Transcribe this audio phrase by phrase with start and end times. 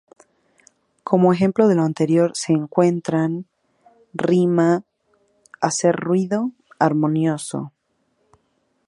[1.03, 3.45] Como ejemplo de lo anterior se encuentran
[4.15, 4.83] 韵, ‘rima’; 響,
[5.61, 7.71] ‘hacer ruido’; 韶, ‘armonioso’.